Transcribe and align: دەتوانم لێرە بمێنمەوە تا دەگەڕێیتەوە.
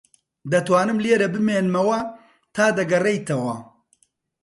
دەتوانم 0.51 0.97
لێرە 1.03 1.27
بمێنمەوە 1.33 1.99
تا 2.55 2.65
دەگەڕێیتەوە. 2.77 3.55